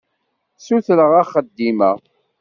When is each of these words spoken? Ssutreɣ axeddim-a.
Ssutreɣ 0.57 1.11
axeddim-a. 1.21 1.91